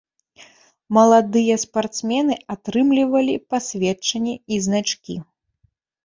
Маладыя 0.97 1.55
спартсмены 1.63 2.37
атрымлівалі 2.53 3.35
пасведчанні 3.51 4.33
і 4.55 4.59
значкі. 4.69 5.15